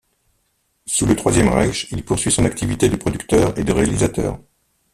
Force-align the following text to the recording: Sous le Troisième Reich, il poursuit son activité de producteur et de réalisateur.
Sous 0.87 1.05
le 1.05 1.15
Troisième 1.15 1.49
Reich, 1.49 1.87
il 1.91 2.03
poursuit 2.03 2.31
son 2.31 2.43
activité 2.45 2.89
de 2.89 2.95
producteur 2.95 3.55
et 3.59 3.63
de 3.63 3.71
réalisateur. 3.71 4.39